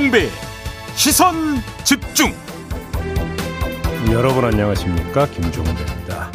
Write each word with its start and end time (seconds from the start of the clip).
김종배 0.00 0.30
시선 0.94 1.34
집중 1.84 2.32
여러분 4.10 4.46
안녕하십니까 4.46 5.26
김종배입니다. 5.26 6.32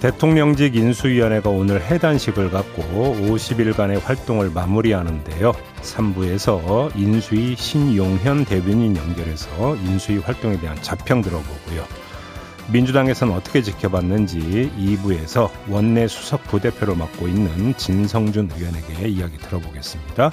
대통령직 0.00 0.76
인수위원회가 0.76 1.48
오늘 1.48 1.80
해단식을 1.80 2.50
갖고 2.50 2.82
50일간의 2.82 4.02
활동을 4.02 4.50
마무리하는데요. 4.50 5.52
3부에서 5.80 6.94
인수위 6.94 7.56
신용현 7.56 8.44
대변인 8.44 8.94
연결해서 8.98 9.76
인수위 9.76 10.18
활동에 10.18 10.60
대한 10.60 10.76
자평 10.82 11.22
들어보고요. 11.22 11.86
민주당에서는 12.70 13.32
어떻게 13.32 13.62
지켜봤는지 13.62 14.70
2부에서 14.76 15.48
원내 15.70 16.06
수석 16.06 16.44
부대표를 16.44 16.96
맡고 16.96 17.28
있는 17.28 17.74
진성준 17.78 18.50
의원에게 18.54 19.08
이야기 19.08 19.38
들어보겠습니다. 19.38 20.32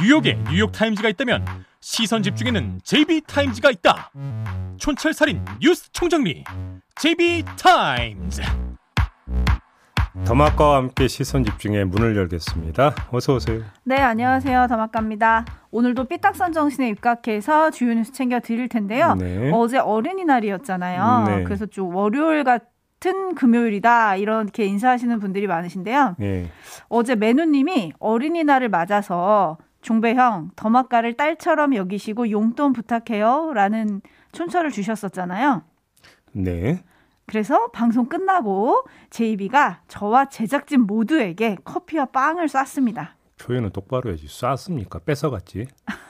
뉴욕에 0.00 0.38
뉴욕타임즈가 0.48 1.08
있다면 1.08 1.44
시선 1.80 2.22
집중에는 2.22 2.80
JB타임즈가 2.84 3.70
있다 3.70 4.10
촌철살인 4.76 5.44
뉴스 5.60 5.90
총정리 5.90 6.44
JB타임즈 6.96 8.42
더마카와 10.24 10.76
함께 10.76 11.06
시선 11.06 11.44
집중의 11.44 11.84
문을 11.86 12.16
열겠습니다. 12.16 12.92
어서 13.12 13.34
오세요. 13.34 13.62
네, 13.84 13.96
안녕하세요. 14.00 14.66
더마카입니다. 14.68 15.44
오늘도 15.70 16.04
삐딱선 16.04 16.52
정신에 16.52 16.88
입각해서 16.88 17.70
주요 17.70 17.94
뉴스 17.94 18.12
챙겨 18.12 18.40
드릴 18.40 18.68
텐데요. 18.68 19.14
네. 19.14 19.50
어제 19.52 19.78
어린이날이었잖아요. 19.78 21.24
네. 21.28 21.44
그래서 21.44 21.66
좀 21.66 21.94
월요일 21.94 22.42
같은 22.42 23.36
금요일이다 23.36 24.16
이렇게 24.16 24.64
인사하시는 24.64 25.20
분들이 25.20 25.46
많으신데요. 25.46 26.16
네. 26.18 26.50
어제 26.88 27.14
매누님이 27.14 27.92
어린이날을 28.00 28.68
맞아서 28.70 29.58
종배형 29.88 30.50
더마카를 30.54 31.14
딸처럼 31.14 31.74
여기시고 31.74 32.30
용돈 32.30 32.74
부탁해요라는 32.74 34.02
촌철을 34.32 34.70
주셨었잖아요. 34.70 35.62
네. 36.32 36.84
그래서 37.26 37.70
방송 37.70 38.06
끝나고 38.06 38.84
제이비가 39.08 39.80
저와 39.88 40.26
제작진 40.26 40.82
모두에게 40.82 41.56
커피와 41.64 42.06
빵을 42.06 42.48
쐈습니다. 42.48 43.16
표현은 43.38 43.70
똑바로 43.70 44.10
해야지. 44.10 44.26
쐈습니까? 44.28 44.98
뺏어갔지. 45.00 45.68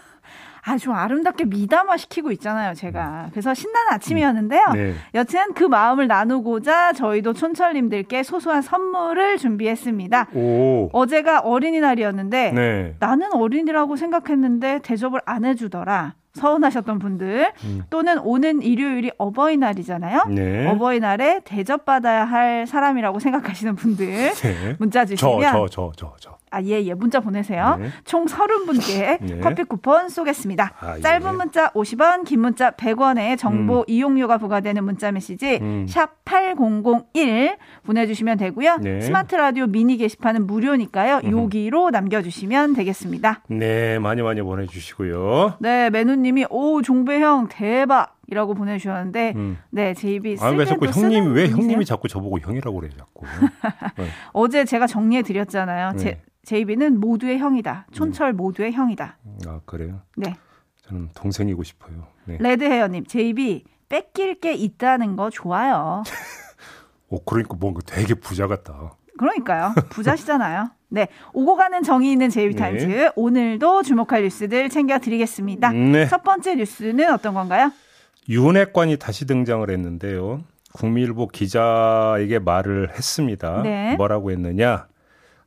아주 0.68 0.92
아름답게 0.92 1.46
미담화 1.46 1.96
시키고 1.96 2.30
있잖아요, 2.32 2.74
제가. 2.74 3.28
그래서 3.30 3.54
신나는 3.54 3.92
아침이었는데요. 3.92 4.64
네. 4.74 4.94
여튼 5.14 5.54
그 5.54 5.64
마음을 5.64 6.06
나누고자 6.06 6.92
저희도 6.92 7.32
촌철님들께 7.32 8.22
소소한 8.22 8.60
선물을 8.60 9.38
준비했습니다. 9.38 10.28
오. 10.34 10.90
어제가 10.92 11.40
어린이날이었는데 11.40 12.52
네. 12.52 12.94
나는 12.98 13.32
어린이라고 13.32 13.96
생각했는데 13.96 14.80
대접을 14.82 15.20
안 15.24 15.46
해주더라. 15.46 16.14
서운하셨던 16.34 16.98
분들 16.98 17.52
음. 17.64 17.82
또는 17.90 18.18
오는 18.18 18.62
일요일이 18.62 19.10
어버이날이잖아요. 19.18 20.26
네. 20.28 20.68
어버이날에 20.68 21.40
대접받아야 21.44 22.24
할 22.24 22.66
사람이라고 22.66 23.18
생각하시는 23.18 23.74
분들 23.74 24.06
네. 24.36 24.76
문자 24.78 25.04
저, 25.04 25.14
주시면 25.16 25.52
저, 25.52 25.66
저, 25.68 25.92
저, 25.96 26.14
저. 26.20 26.37
아, 26.50 26.62
예, 26.62 26.82
예. 26.82 26.94
문자 26.94 27.20
보내세요. 27.20 27.76
네. 27.80 27.88
총 28.04 28.26
30분께 28.26 29.18
네. 29.20 29.40
커피 29.40 29.64
쿠폰 29.64 30.08
쏘겠습니다. 30.08 30.72
아, 30.80 30.96
예. 30.96 31.00
짧은 31.00 31.36
문자 31.36 31.70
50원, 31.72 32.24
긴 32.24 32.40
문자 32.40 32.70
100원의 32.72 33.38
정보 33.38 33.80
음. 33.80 33.84
이용료가 33.86 34.38
부과되는 34.38 34.82
문자 34.84 35.12
메시지 35.12 35.58
음. 35.60 35.86
샵8001 35.88 37.56
보내주시면 37.84 38.38
되고요. 38.38 38.76
네. 38.80 39.00
스마트 39.00 39.34
라디오 39.34 39.66
미니 39.66 39.96
게시판은 39.96 40.46
무료니까요. 40.46 41.20
여기로 41.24 41.90
남겨주시면 41.90 42.74
되겠습니다. 42.74 43.42
네, 43.48 43.98
많이 43.98 44.22
많이 44.22 44.42
보내주시고요. 44.42 45.54
네, 45.60 45.90
매누님이 45.90 46.46
오 46.50 46.82
종배형 46.82 47.48
대박 47.50 48.18
이라고 48.30 48.54
보내주셨는데 48.54 49.32
음. 49.36 49.58
네, 49.70 49.94
제이비 49.94 50.36
아, 50.40 50.50
왜 50.50 50.64
자꾸 50.66 50.86
형님, 50.86 51.32
왜? 51.32 51.48
형님이 51.48 51.84
자꾸 51.84 52.08
저보고 52.08 52.38
형이라고 52.40 52.78
그래, 52.78 52.90
자꾸. 52.96 53.24
네. 53.96 54.06
어제 54.32 54.64
제가 54.64 54.86
정리해 54.86 55.22
드렸잖아요. 55.22 55.92
네. 55.92 55.98
제, 55.98 56.20
JB는 56.48 56.98
모두의 56.98 57.38
형이다. 57.38 57.86
촌철 57.92 58.32
모두의 58.32 58.72
형이다. 58.72 59.18
아, 59.46 59.60
그래요? 59.66 60.00
네. 60.16 60.34
저는 60.86 61.10
동생이고 61.14 61.62
싶어요. 61.62 62.06
네. 62.24 62.38
레드헤어님, 62.40 63.04
JB 63.04 63.64
뺏길 63.90 64.40
게 64.40 64.54
있다는 64.54 65.16
거 65.16 65.28
좋아요. 65.28 66.02
오, 67.10 67.20
그러니까 67.24 67.54
뭔가 67.60 67.80
되게 67.84 68.14
부자 68.14 68.46
같다. 68.46 68.94
그러니까요. 69.18 69.74
부자시잖아요. 69.90 70.70
네. 70.88 71.08
오고 71.34 71.56
가는 71.56 71.82
정이 71.82 72.12
있는 72.12 72.30
JB 72.30 72.54
네. 72.54 72.60
Times. 72.60 73.10
오늘도 73.14 73.82
주목할 73.82 74.22
뉴스들 74.22 74.70
챙겨드리겠습니다. 74.70 75.72
네. 75.72 76.06
첫 76.06 76.22
번째 76.22 76.54
뉴스는 76.54 77.12
어떤 77.12 77.34
건가요? 77.34 77.70
윤핵관이 78.26 78.96
다시 78.96 79.26
등장을 79.26 79.68
했는데요. 79.68 80.40
국민일보 80.72 81.28
기자에게 81.28 82.38
말을 82.38 82.94
했습니다. 82.94 83.60
네. 83.62 83.96
뭐라고 83.96 84.30
했느냐? 84.30 84.86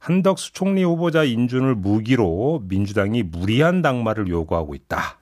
한덕수 0.01 0.53
총리 0.53 0.84
후보자 0.84 1.23
인준을 1.23 1.75
무기로 1.75 2.63
민주당이 2.67 3.22
무리한 3.22 3.84
낙마를 3.84 4.29
요구하고 4.29 4.73
있다. 4.73 5.19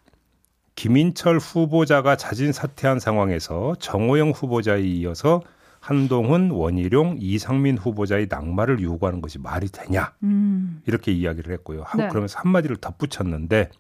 김인철 0.76 1.38
후보자가 1.38 2.16
자진 2.16 2.54
사퇴한 2.54 3.02
상황에서 3.02 3.76
정호영 3.80 4.32
후보자에 4.32 4.82
이어서 4.82 5.42
한동훈, 5.82 6.52
원희룡, 6.52 7.18
이상민 7.20 7.78
후보자의 7.78 8.28
낙마를 8.30 8.82
요구하는 8.82 9.20
것이 9.20 9.38
말이 9.38 9.68
되냐? 9.68 10.14
음. 10.24 10.82
이렇게 10.86 11.12
이야기를 11.12 11.54
했고요. 11.56 11.84
네. 11.98 12.08
그러면서 12.08 12.40
한마디를 12.40 12.78
덧붙였는데 12.78 13.72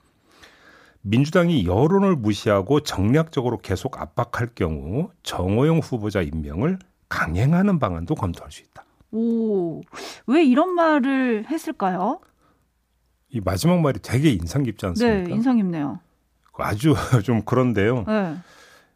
민주당이 1.03 1.65
여론을 1.65 2.17
무시하고 2.17 2.81
정략적으로 2.81 3.59
계속 3.59 4.01
압박할 4.01 4.49
경우 4.53 5.11
정호영 5.23 5.79
후보자 5.79 6.21
임명을 6.21 6.77
강행하는 7.07 7.79
방안도 7.79 8.15
검토할 8.15 8.51
수 8.51 8.61
있다. 8.63 8.83
오, 9.11 9.81
왜 10.27 10.43
이런 10.43 10.75
말을 10.75 11.45
했을까요? 11.49 12.19
이 13.29 13.41
마지막 13.43 13.79
말이 13.81 13.99
되게 14.01 14.31
인상 14.31 14.63
깊지 14.63 14.85
않습니까? 14.87 15.27
네, 15.29 15.33
인상 15.33 15.57
깊네요. 15.57 15.99
아주 16.61 16.93
좀 17.23 17.41
그런데요. 17.43 18.03
네. 18.07 18.35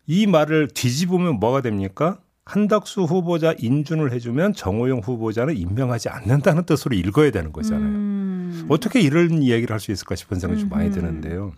이 0.05 0.27
말을 0.27 0.67
뒤집으면 0.69 1.39
뭐가 1.39 1.61
됩니까? 1.61 2.19
한덕수 2.45 3.03
후보자 3.03 3.53
인준을 3.57 4.11
해주면 4.11 4.53
정호영 4.53 4.99
후보자는 4.99 5.55
임명하지 5.55 6.09
않는다는 6.09 6.65
뜻으로 6.65 6.93
읽어야 6.95 7.31
되는 7.31 7.53
거잖아요. 7.53 7.87
음. 7.87 8.65
어떻게 8.67 8.99
이런 8.99 9.41
이야기를 9.41 9.71
할 9.73 9.79
수 9.79 9.91
있을까 9.93 10.15
싶은 10.15 10.39
생각이 10.39 10.59
좀 10.61 10.69
많이. 10.69 10.91
드는데요. 10.91 11.53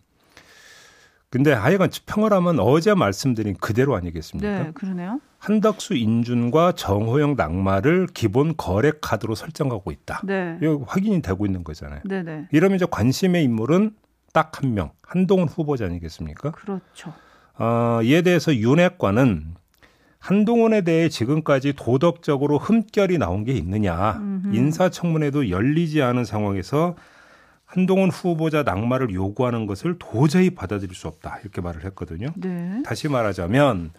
근데 1.32 1.52
하여간 1.54 1.90
평을 2.06 2.32
하면 2.34 2.60
어제 2.60 2.94
말씀드린 2.94 3.56
그대로 3.60 3.96
아니겠습니까? 3.96 4.64
네, 4.64 4.72
그러네요. 4.74 5.20
한덕수 5.46 5.94
인준과 5.94 6.72
정호영 6.72 7.36
낙마를 7.36 8.08
기본 8.14 8.58
거래 8.58 8.92
카드로 9.00 9.36
설정하고 9.36 9.92
있다. 9.92 10.22
네. 10.24 10.58
이거 10.60 10.84
확인이 10.88 11.22
되고 11.22 11.46
있는 11.46 11.64
거잖아요. 11.64 12.02
네, 12.04 12.24
네. 12.24 12.48
이러면 12.52 12.78
이제 12.78 12.88
관심의 12.90 13.44
인물은 13.44 13.92
딱 14.34 14.58
한 14.58 14.74
명, 14.74 14.92
한동훈 15.04 15.48
후보자 15.48 15.86
아니겠습니까? 15.86 16.52
그렇죠. 16.52 17.14
어, 17.58 18.00
이에 18.04 18.24
대해서 18.24 18.56
윤핵관은 18.56 19.54
한동훈에 20.18 20.82
대해 20.82 21.10
지금까지 21.10 21.74
도덕적으로 21.74 22.58
흠결이 22.58 23.20
나온 23.20 23.44
게 23.44 23.54
있느냐. 23.54 24.14
음흠. 24.18 24.56
인사청문회도 24.56 25.52
열리지 25.52 26.02
않은 26.02 26.26
상황에서 26.26 26.96
한동훈 27.66 28.10
후보자 28.10 28.64
낙마를 28.64 29.14
요구하는 29.14 29.68
것을 29.68 29.98
도저히 30.00 30.50
받아들일 30.50 30.96
수 30.96 31.08
없다. 31.08 31.40
이렇게 31.44 31.62
말을 31.62 31.86
했거든요. 31.86 32.30
네. 32.36 32.82
다시 32.84 33.08
말하자면 33.08 33.92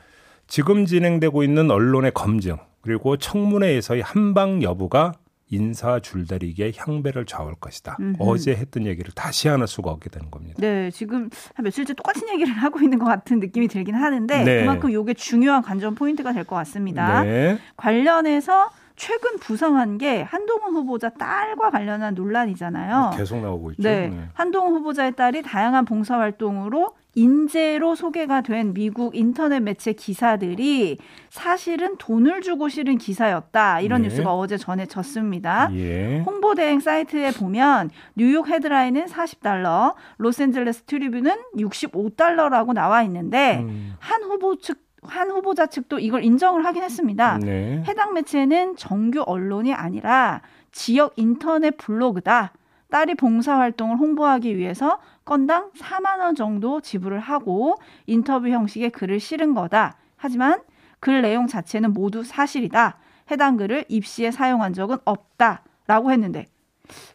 지금 0.46 0.86
진행되고 0.86 1.42
있는 1.42 1.70
언론의 1.70 2.12
검증 2.14 2.56
그리고 2.80 3.16
청문회에서의 3.16 4.02
한방 4.02 4.62
여부가 4.62 5.12
인사 5.48 6.00
줄다리기의 6.00 6.72
향배를 6.76 7.24
좌우할 7.24 7.54
것이다. 7.60 7.96
음흠. 8.00 8.16
어제 8.18 8.52
했던 8.52 8.84
얘기를 8.84 9.12
다시 9.14 9.48
안 9.48 9.60
할 9.60 9.68
수가 9.68 9.90
없게 9.92 10.10
되는 10.10 10.28
겁니다. 10.30 10.56
네, 10.60 10.90
지금 10.90 11.30
한 11.54 11.62
며칠째 11.64 11.94
똑같은 11.94 12.28
얘기를 12.30 12.52
하고 12.54 12.80
있는 12.80 12.98
것 12.98 13.04
같은 13.04 13.38
느낌이 13.38 13.68
들긴 13.68 13.94
하는데 13.94 14.42
네. 14.44 14.60
그만큼 14.60 14.90
이게 14.90 15.14
중요한 15.14 15.62
관전 15.62 15.94
포인트가 15.94 16.32
될 16.32 16.44
것 16.44 16.56
같습니다. 16.56 17.22
네. 17.22 17.58
관련해서 17.76 18.70
최근 18.96 19.38
부상한 19.38 19.98
게 19.98 20.22
한동훈 20.22 20.74
후보자 20.74 21.10
딸과 21.10 21.70
관련한 21.70 22.14
논란이잖아요. 22.14 23.12
계속 23.16 23.40
나오고 23.40 23.72
있죠. 23.72 23.82
네. 23.82 24.08
네. 24.08 24.28
한동훈 24.34 24.74
후보자의 24.74 25.14
딸이 25.14 25.42
다양한 25.42 25.84
봉사활동으로 25.84 26.94
인재로 27.16 27.94
소개가 27.94 28.42
된 28.42 28.74
미국 28.74 29.16
인터넷 29.16 29.60
매체 29.60 29.94
기사들이 29.94 30.98
사실은 31.30 31.96
돈을 31.96 32.42
주고 32.42 32.68
실은 32.68 32.98
기사였다. 32.98 33.80
이런 33.80 34.02
네. 34.02 34.08
뉴스가 34.08 34.34
어제 34.34 34.58
전해졌습니다. 34.58 35.70
예. 35.72 36.20
홍보 36.26 36.54
대행 36.54 36.78
사이트에 36.78 37.32
보면 37.32 37.90
뉴욕 38.14 38.46
헤드라인은 38.46 39.06
40달러, 39.06 39.94
로스앤젤레스 40.18 40.82
트리뷴은 40.82 41.36
65달러라고 41.56 42.74
나와 42.74 43.02
있는데 43.04 43.60
음, 43.60 43.94
한 43.98 44.22
후보 44.22 44.56
측한 44.56 45.30
후보자 45.30 45.66
측도 45.66 45.98
이걸 45.98 46.22
인정을 46.22 46.66
하긴 46.66 46.82
했습니다. 46.82 47.38
네. 47.38 47.82
해당 47.88 48.12
매체는 48.12 48.76
정규 48.76 49.22
언론이 49.26 49.72
아니라 49.72 50.42
지역 50.70 51.14
인터넷 51.16 51.78
블로그다. 51.78 52.52
딸이 52.90 53.16
봉사활동을 53.16 53.96
홍보하기 53.96 54.56
위해서 54.56 54.98
건당 55.24 55.70
4만 55.72 56.20
원 56.20 56.34
정도 56.34 56.80
지불을 56.80 57.18
하고 57.20 57.76
인터뷰 58.06 58.48
형식의 58.48 58.90
글을 58.90 59.20
실은 59.20 59.54
거다. 59.54 59.96
하지만 60.16 60.62
글 61.00 61.22
내용 61.22 61.46
자체는 61.46 61.92
모두 61.92 62.22
사실이다. 62.22 62.98
해당 63.30 63.56
글을 63.56 63.84
입시에 63.88 64.30
사용한 64.30 64.72
적은 64.72 64.98
없다. 65.04 65.62
라고 65.86 66.10
했는데 66.10 66.46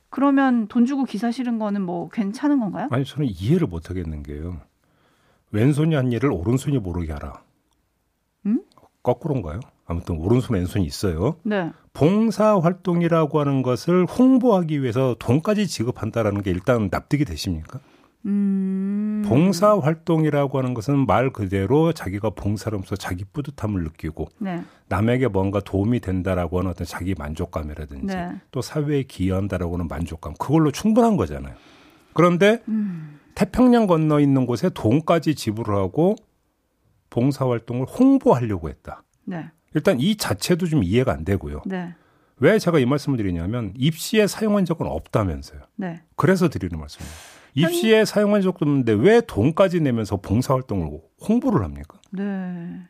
그러면 0.10 0.68
돈 0.68 0.86
주고 0.86 1.04
기사 1.04 1.32
실은 1.32 1.60
거는 1.60 1.82
뭐 1.82 2.10
괜찮은 2.10 2.60
건가요? 2.60 2.88
아니 2.92 3.04
저는 3.06 3.28
이해를 3.30 3.68
못 3.68 3.90
하겠는 3.90 4.24
게요. 4.24 4.58
왼손이 5.52 5.96
한 5.96 6.12
일을 6.12 6.32
오른손이 6.32 6.80
모르게 6.80 7.12
하라. 7.14 7.42
음? 8.46 8.62
거꾸로인가요? 9.04 9.60
아무튼 9.92 10.18
오른손 10.18 10.56
왼손이 10.56 10.86
있어요. 10.86 11.36
네. 11.44 11.72
봉사 11.94 12.58
활동이라고 12.58 13.40
하는 13.40 13.62
것을 13.62 14.06
홍보하기 14.06 14.82
위해서 14.82 15.16
돈까지 15.20 15.68
지급한다라는 15.68 16.42
게 16.42 16.52
일단 16.52 16.88
납득이 16.90 17.26
되십니까? 17.26 17.80
음. 18.26 19.24
봉사 19.28 19.78
활동이라고 19.78 20.58
하는 20.58 20.74
것은 20.74 21.06
말 21.06 21.32
그대로 21.32 21.92
자기가 21.92 22.32
봉사를 22.32 22.76
하면서 22.76 22.96
자기 22.96 23.26
뿌듯함을 23.26 23.84
느끼고 23.84 24.30
네. 24.40 24.64
남에게 24.90 25.28
뭔가 25.28 25.60
도움이 25.60 26.00
된다라고 26.00 26.60
하는 26.60 26.72
어떤 26.72 26.86
자기 26.86 27.16
만족감이라든지 27.18 28.16
네. 28.16 28.32
또 28.52 28.62
사회에 28.62 29.04
기여한다라고 29.04 29.74
하는 29.74 29.88
만족감 29.88 30.34
그걸로 30.40 30.72
충분한 30.72 31.18
거잖아요. 31.18 31.56
그런데 32.14 32.62
음. 32.68 33.20
태평양 33.36 33.88
건너 33.88 34.20
있는 34.20 34.46
곳에 34.46 34.70
돈까지 34.70 35.36
지불을 35.36 35.76
하고 35.76 36.16
봉사 37.10 37.48
활동을 37.48 37.86
홍보하려고 37.88 38.70
했다. 38.70 39.04
네. 39.26 39.50
일단 39.74 40.00
이 40.00 40.16
자체도 40.16 40.68
좀 40.68 40.84
이해가 40.84 41.12
안 41.12 41.24
되고요. 41.24 41.62
네. 41.66 41.94
왜 42.38 42.58
제가 42.58 42.80
이 42.80 42.86
말씀을 42.86 43.18
드리냐면 43.18 43.74
입시에 43.78 44.28
사용한 44.28 44.66
적은 44.66 44.88
없다면서요. 44.88 45.62
네. 45.76 46.02
그래서 46.16 46.50
드리는 46.50 46.78
말씀이에요. 46.80 47.14
입시에 47.54 48.06
사용한 48.06 48.42
적도 48.42 48.66
없는데 48.66 48.94
왜 48.94 49.22
돈까지 49.22 49.82
내면서 49.82 50.18
봉사활동을 50.18 51.00
홍보를 51.28 51.64
합니까? 51.64 52.00
네. 52.12 52.82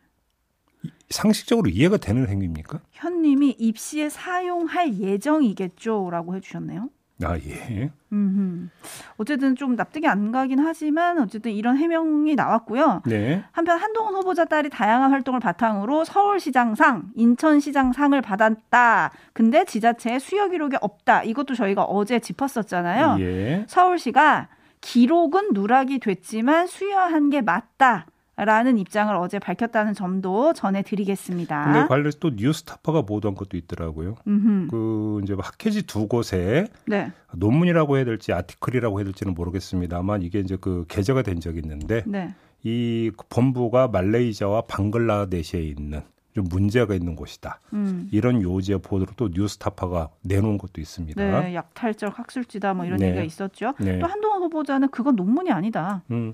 상식적으로 1.10 1.70
이해가 1.70 1.98
되는 1.98 2.28
행위입니까? 2.28 2.80
현님이 2.92 3.56
입시에 3.60 4.10
사용할 4.10 4.98
예정이겠죠라고 4.98 6.36
해주셨네요. 6.36 6.90
아 7.24 7.38
예. 7.38 7.92
음, 8.12 8.70
어쨌든 9.18 9.56
좀 9.56 9.76
납득이 9.76 10.08
안 10.08 10.32
가긴 10.32 10.60
하지만 10.60 11.20
어쨌든 11.20 11.52
이런 11.52 11.78
해명이 11.78 12.36
나왔고요. 12.36 13.04
네. 13.06 13.44
한편 13.52 13.78
한동훈 13.78 14.16
후보자 14.16 14.46
딸이 14.46 14.70
다양한 14.70 15.12
활동을 15.12 15.40
바탕으로 15.40 16.04
서울시장상, 16.04 17.12
인천시장상을 17.16 18.20
받았다. 18.22 19.12
근데 19.34 19.64
지자체에 19.66 20.20
수여 20.20 20.50
기록이 20.50 20.78
없다. 20.82 21.24
이것도 21.24 21.56
저희가 21.56 21.84
어제 21.84 22.20
짚었었잖아요. 22.20 23.18
예. 23.20 23.66
서울시가 23.68 24.50
기록은 24.82 25.50
누락이 25.54 26.00
됐지만 26.00 26.68
수여한 26.68 27.30
게 27.30 27.42
맞다. 27.42 28.08
라는 28.44 28.80
입장을 28.80 29.16
어제 29.16 29.38
밝혔다는 29.38 29.94
점도 29.94 30.54
전해드리겠습니다. 30.54 31.64
근데 31.64 31.88
관련해서 31.88 32.18
또 32.20 32.32
뉴스타파가 32.32 33.04
보도한 33.04 33.36
것도 33.36 33.56
있더라고요. 33.56 34.16
음흠. 34.28 34.68
그 34.72 35.22
이제 35.24 35.36
학회지 35.38 35.86
두 35.86 36.08
곳에 36.08 36.68
네, 36.88 37.12
논문이라고 37.34 37.98
해야 37.98 38.06
될지 38.06 38.34
아티클이라고 38.34 39.00
해야 39.00 39.06
될지는 39.06 39.36
모르겠습니다만 39.36 40.24
이게 40.24 40.40
이제 40.40 40.58
그 40.60 40.86
게재가 40.88 41.22
된 41.22 41.40
적이 41.40 41.60
있는데 41.60 42.04
네. 42.08 42.34
이 42.64 43.12
본부가 43.30 43.88
말레이시아와 43.90 44.62
방글라데시에 44.62 45.62
있는 45.62 46.02
좀 46.34 46.46
문제가 46.50 46.94
있는 46.94 47.16
곳이다. 47.16 47.60
음. 47.74 48.08
이런 48.12 48.42
요지의 48.42 48.80
보도를 48.80 49.14
또 49.18 49.30
뉴스타파가 49.34 50.10
내놓은 50.22 50.58
것도 50.58 50.80
있습니다. 50.80 51.42
네, 51.42 51.56
약탈적 51.56 52.18
학술지다 52.18 52.74
뭐 52.74 52.86
이런 52.86 53.00
네. 53.00 53.08
얘기가 53.08 53.24
있었죠. 53.24 53.74
네. 53.80 54.00
또 54.00 54.08
한동훈 54.08 54.44
후보자는 54.44 54.90
그건 54.90 55.16
논문이 55.16 55.52
아니다라고 55.52 56.02
음, 56.12 56.34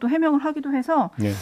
또 0.00 0.08
해명을 0.08 0.44
하기도 0.44 0.72
해서 0.72 1.10
네. 1.18 1.32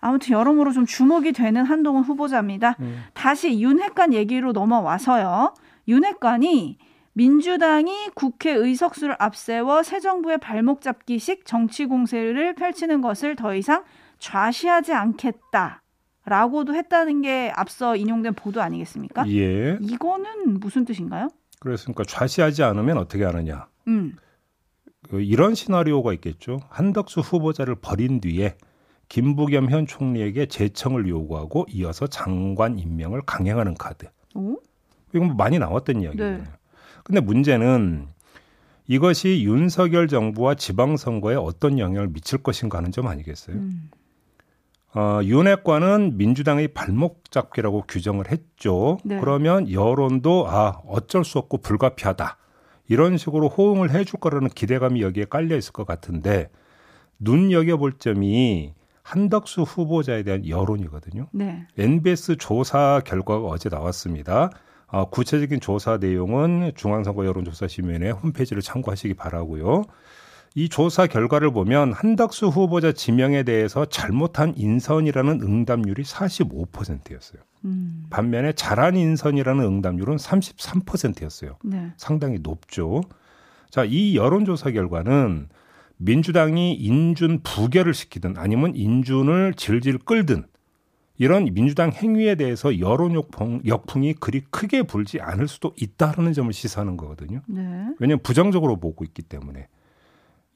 아무튼 0.00 0.32
여러모로 0.32 0.72
좀 0.72 0.86
주목이 0.86 1.32
되는 1.32 1.64
한동훈 1.64 2.02
후보자입니다. 2.04 2.76
음. 2.80 3.02
다시 3.14 3.60
윤핵관 3.60 4.12
얘기로 4.14 4.52
넘어와서요. 4.52 5.54
윤핵관이 5.88 6.78
민주당이 7.14 8.10
국회 8.14 8.52
의석수를 8.52 9.16
앞세워 9.18 9.82
새 9.82 9.98
정부의 9.98 10.38
발목 10.38 10.82
잡기식 10.82 11.46
정치 11.46 11.86
공세를 11.86 12.54
펼치는 12.54 13.00
것을 13.00 13.34
더 13.34 13.54
이상 13.56 13.82
좌시하지 14.20 14.92
않겠다. 14.92 15.82
라고도 16.28 16.74
했다는 16.74 17.22
게 17.22 17.52
앞서 17.54 17.96
인용된 17.96 18.34
보도 18.34 18.62
아니겠습니까? 18.62 19.28
예. 19.30 19.78
이거는 19.80 20.60
무슨 20.60 20.84
뜻인가요? 20.84 21.28
그렇습니까? 21.60 22.04
좌시하지 22.04 22.62
않으면 22.62 22.98
어떻게 22.98 23.24
하느냐? 23.24 23.66
음. 23.88 24.16
그 25.08 25.20
이런 25.20 25.54
시나리오가 25.54 26.12
있겠죠. 26.14 26.60
한덕수 26.68 27.20
후보자를 27.20 27.76
버린 27.76 28.20
뒤에 28.20 28.56
김부겸 29.08 29.70
현 29.70 29.86
총리에게 29.86 30.46
재청을 30.46 31.08
요구하고 31.08 31.66
이어서 31.70 32.06
장관 32.06 32.78
임명을 32.78 33.22
강행하는 33.22 33.74
카드. 33.74 34.06
오? 34.34 34.60
이건 35.14 35.28
뭐 35.28 35.36
많이 35.36 35.58
나왔던 35.58 36.02
이야기예요. 36.02 36.38
네. 36.38 36.44
근데 37.04 37.20
문제는 37.20 38.08
이것이 38.86 39.44
윤석열 39.44 40.08
정부와 40.08 40.54
지방선거에 40.54 41.36
어떤 41.36 41.78
영향을 41.78 42.08
미칠 42.08 42.42
것인가 42.42 42.78
하는 42.78 42.92
점 42.92 43.06
아니겠어요? 43.06 43.56
음. 43.56 43.90
어, 44.94 45.20
윤핵관은 45.22 46.16
민주당의 46.16 46.68
발목 46.68 47.30
잡기라고 47.30 47.84
규정을 47.86 48.30
했죠. 48.30 48.98
네. 49.04 49.18
그러면 49.20 49.70
여론도 49.70 50.48
아 50.48 50.80
어쩔 50.86 51.24
수 51.24 51.38
없고 51.38 51.58
불가피하다 51.58 52.38
이런 52.88 53.18
식으로 53.18 53.48
호응을 53.48 53.90
해줄 53.90 54.18
거라는 54.18 54.48
기대감이 54.48 55.02
여기에 55.02 55.26
깔려 55.26 55.56
있을 55.56 55.72
것 55.72 55.86
같은데 55.86 56.48
눈 57.18 57.52
여겨볼 57.52 57.98
점이 57.98 58.72
한덕수 59.02 59.62
후보자에 59.62 60.22
대한 60.22 60.46
여론이거든요. 60.46 61.28
네. 61.32 61.66
NBS 61.78 62.36
조사 62.36 63.00
결과가 63.04 63.46
어제 63.46 63.68
나왔습니다. 63.68 64.50
어, 64.86 65.08
구체적인 65.10 65.60
조사 65.60 65.98
내용은 65.98 66.72
중앙선거 66.74 67.26
여론조사심의회 67.26 68.10
홈페이지를 68.10 68.62
참고하시기 68.62 69.14
바라고요. 69.14 69.84
이 70.54 70.68
조사 70.68 71.06
결과를 71.06 71.52
보면 71.52 71.92
한덕수 71.92 72.48
후보자 72.48 72.92
지명에 72.92 73.42
대해서 73.42 73.84
잘못한 73.84 74.54
인선이라는 74.56 75.40
응답률이 75.42 76.02
45%였어요. 76.02 77.42
음. 77.64 78.04
반면에 78.10 78.52
잘한 78.52 78.96
인선이라는 78.96 79.64
응답률은 79.64 80.16
33%였어요. 80.16 81.58
네. 81.64 81.92
상당히 81.96 82.38
높죠. 82.40 83.02
자, 83.70 83.84
이 83.84 84.16
여론조사 84.16 84.70
결과는 84.70 85.48
민주당이 85.98 86.74
인준 86.74 87.40
부결을 87.42 87.92
시키든 87.92 88.36
아니면 88.36 88.74
인준을 88.74 89.54
질질 89.54 89.98
끌든 89.98 90.44
이런 91.18 91.52
민주당 91.52 91.90
행위에 91.90 92.36
대해서 92.36 92.78
여론 92.78 93.14
역풍, 93.14 93.62
역풍이 93.66 94.14
그리 94.14 94.40
크게 94.50 94.84
불지 94.84 95.20
않을 95.20 95.48
수도 95.48 95.74
있다라는 95.76 96.32
점을 96.32 96.52
시사하는 96.52 96.96
거거든요. 96.96 97.42
네. 97.48 97.62
왜냐하면 97.98 98.20
부정적으로 98.22 98.76
보고 98.76 99.04
있기 99.04 99.22
때문에. 99.22 99.66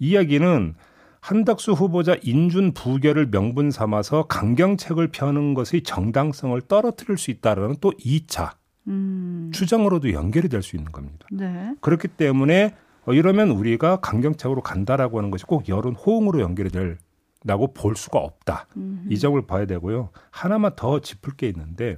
이 0.02 0.10
이야기는 0.10 0.74
한덕수 1.20 1.72
후보자 1.72 2.16
인준 2.22 2.74
부결을 2.74 3.30
명분 3.30 3.70
삼아서 3.70 4.24
강경책을 4.24 5.08
펴는 5.08 5.54
것의 5.54 5.82
정당성을 5.84 6.60
떨어뜨릴 6.62 7.16
수 7.16 7.30
있다라는 7.30 7.76
또 7.80 7.92
2차 7.92 8.50
음. 8.88 9.52
추정으로도 9.54 10.12
연결이 10.12 10.48
될 10.48 10.62
수 10.62 10.74
있는 10.74 10.90
겁니다. 10.90 11.28
네. 11.30 11.76
그렇기 11.80 12.08
때문에 12.08 12.74
어, 13.06 13.12
이러면 13.12 13.50
우리가 13.50 13.96
강경책으로 14.00 14.62
간다라고 14.62 15.18
하는 15.18 15.30
것이 15.30 15.44
꼭 15.44 15.68
여론 15.68 15.94
호응으로 15.94 16.40
연결이 16.40 16.70
될 16.70 16.98
라고 17.44 17.72
볼 17.72 17.94
수가 17.94 18.18
없다. 18.18 18.66
음. 18.76 19.06
이 19.08 19.18
점을 19.18 19.40
봐야 19.46 19.66
되고요. 19.66 20.10
하나만 20.30 20.72
더 20.74 21.00
짚을 21.00 21.34
게 21.34 21.48
있는데 21.48 21.96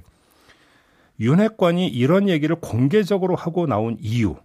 윤핵관이 1.19 1.87
이런 1.87 2.29
얘기를 2.29 2.55
공개적으로 2.55 3.35
하고 3.35 3.65
나온 3.65 3.97
이유 3.99 4.35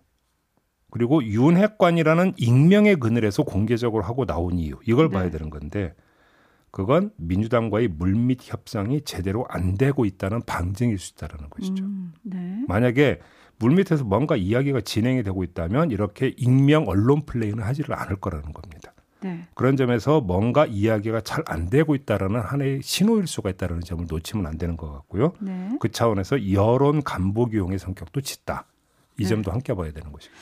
그리고 0.91 1.23
윤핵관이라는 1.25 2.35
익명의 2.37 2.97
그늘에서 2.97 3.43
공개적으로 3.45 4.03
하고 4.03 4.27
나온 4.27 4.59
이유 4.59 4.77
이걸 4.87 5.09
네. 5.09 5.15
봐야 5.15 5.31
되는 5.31 5.51
건데 5.51 5.95
그건 6.71 7.11
민주당과의 7.17 7.89
물밑 7.89 8.53
협상이 8.53 9.03
제대로 9.03 9.45
안 9.49 9.77
되고 9.77 10.05
있다는 10.05 10.43
방증일 10.43 10.99
수 10.99 11.13
있다는 11.15 11.51
것이죠. 11.51 11.85
음, 11.85 12.13
네. 12.23 12.65
만약에 12.69 13.21
물밑에서 13.59 14.05
뭔가 14.05 14.37
이야기가 14.37 14.81
진행이 14.81 15.23
되고 15.23 15.43
있다면 15.45 15.91
이렇게 15.91 16.33
익명 16.37 16.89
언론 16.89 17.27
플레이는 17.27 17.63
하지를 17.63 17.95
않을 17.97 18.17
거라는 18.17 18.53
겁니다. 18.53 18.93
네. 19.23 19.47
그런 19.55 19.77
점에서 19.77 20.21
뭔가 20.21 20.65
이야기가 20.65 21.21
잘 21.21 21.45
안 21.47 21.69
되고 21.69 21.95
있다라는 21.95 22.41
하나의 22.41 22.81
신호일 22.83 23.27
수가 23.27 23.51
있다는 23.51 23.81
점을 23.81 24.07
놓치면 24.09 24.47
안 24.47 24.57
되는 24.57 24.77
것 24.77 24.91
같고요. 24.93 25.35
네. 25.41 25.77
그 25.81 25.91
차원에서 25.91 26.53
여론 26.53 27.03
간보기용의 27.03 27.79
성격도 27.79 28.21
짙다. 28.23 28.65
이 29.19 29.25
네. 29.25 29.29
점도 29.29 29.51
함께 29.51 29.75
봐야 29.75 29.93
되는 29.93 30.11
것이죠. 30.13 30.33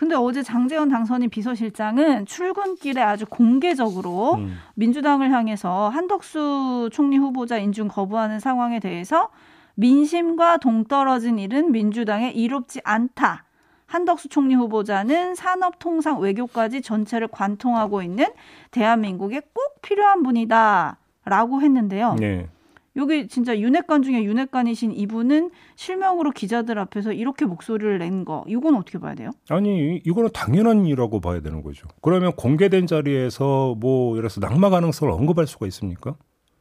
근데 0.00 0.14
어제 0.14 0.42
장재원 0.42 0.88
당선인 0.88 1.28
비서실장은 1.28 2.24
출근길에 2.24 3.02
아주 3.02 3.26
공개적으로 3.26 4.36
음. 4.36 4.56
민주당을 4.74 5.30
향해서 5.30 5.90
한덕수 5.90 6.88
총리 6.90 7.18
후보자 7.18 7.58
인준 7.58 7.88
거부하는 7.88 8.40
상황에 8.40 8.80
대해서 8.80 9.28
민심과 9.74 10.56
동떨어진 10.56 11.38
일은 11.38 11.70
민주당에 11.72 12.30
이롭지 12.30 12.80
않다. 12.82 13.44
한덕수 13.84 14.30
총리 14.30 14.54
후보자는 14.54 15.34
산업통상 15.34 16.18
외교까지 16.20 16.80
전체를 16.80 17.28
관통하고 17.28 18.00
있는 18.00 18.24
대한민국에 18.70 19.42
꼭 19.52 19.82
필요한 19.82 20.22
분이다. 20.22 20.96
라고 21.26 21.60
했는데요. 21.60 22.14
네. 22.18 22.48
여기 22.96 23.28
진짜 23.28 23.56
윤핵관 23.58 24.02
중에 24.02 24.24
윤핵관이신 24.24 24.92
이분은 24.92 25.50
실명으로 25.76 26.32
기자들 26.32 26.78
앞에서 26.78 27.12
이렇게 27.12 27.44
목소리를 27.44 27.98
낸 27.98 28.24
거, 28.24 28.44
이건 28.48 28.74
어떻게 28.74 28.98
봐야 28.98 29.14
돼요? 29.14 29.30
아니 29.48 30.00
이거는 30.04 30.30
당연한 30.32 30.86
일이라고 30.86 31.20
봐야 31.20 31.40
되는 31.40 31.62
거죠. 31.62 31.86
그러면 32.02 32.32
공개된 32.32 32.86
자리에서 32.86 33.76
뭐 33.78 34.16
예를 34.16 34.28
들어서 34.28 34.40
낙마 34.40 34.70
가능성을 34.70 35.12
언급할 35.12 35.46
수가 35.46 35.66
있습니까? 35.68 36.16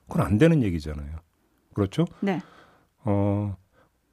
그건 0.08 0.26
안 0.26 0.38
되는 0.38 0.62
얘기잖아요. 0.64 1.18
그렇죠? 1.74 2.06
네. 2.20 2.42
어 3.06 3.56